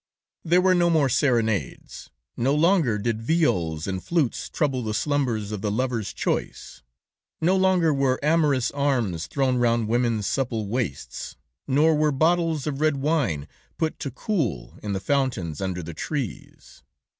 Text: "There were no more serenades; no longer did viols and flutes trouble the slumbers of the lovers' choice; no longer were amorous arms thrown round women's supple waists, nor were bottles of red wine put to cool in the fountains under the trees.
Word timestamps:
"There 0.43 0.61
were 0.61 0.73
no 0.73 0.89
more 0.89 1.09
serenades; 1.09 2.09
no 2.35 2.55
longer 2.55 2.97
did 2.97 3.21
viols 3.21 3.85
and 3.85 4.03
flutes 4.03 4.49
trouble 4.49 4.81
the 4.81 4.95
slumbers 4.95 5.51
of 5.51 5.61
the 5.61 5.69
lovers' 5.69 6.11
choice; 6.11 6.81
no 7.39 7.55
longer 7.55 7.93
were 7.93 8.19
amorous 8.23 8.71
arms 8.71 9.27
thrown 9.27 9.57
round 9.57 9.87
women's 9.87 10.25
supple 10.25 10.65
waists, 10.67 11.35
nor 11.67 11.93
were 11.93 12.11
bottles 12.11 12.65
of 12.65 12.81
red 12.81 12.97
wine 12.97 13.47
put 13.77 13.99
to 13.99 14.09
cool 14.09 14.73
in 14.81 14.93
the 14.93 14.99
fountains 14.99 15.61
under 15.61 15.83
the 15.83 15.93
trees. 15.93 16.81